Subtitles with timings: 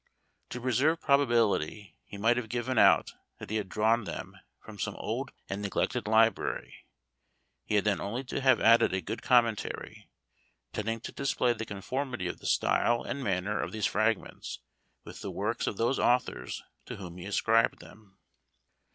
[0.49, 4.95] To preserve probability he might have given out that he had drawn them, from some
[4.95, 6.87] old and neglected library;
[7.65, 10.09] he had then only to have added a good commentary,
[10.73, 14.61] tending to display the conformity of the style and manner of these fragments
[15.03, 18.17] with the works of those authors to whom he ascribed them.